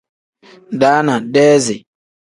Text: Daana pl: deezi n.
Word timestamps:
Daana 0.79 1.15
pl: 1.21 1.27
deezi 1.33 1.77
n. 1.81 1.83